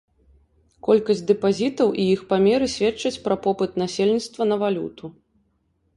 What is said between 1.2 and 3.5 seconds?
дэпазітаў і іх памеры сведчаць пра